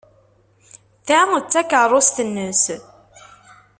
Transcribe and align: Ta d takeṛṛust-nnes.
Ta 1.05 1.19
d 1.43 1.45
takeṛṛust-nnes. 1.53 2.63